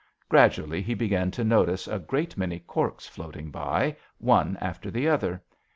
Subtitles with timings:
[0.29, 5.43] Gradually he began to notice a great many corks floating by, one after the other.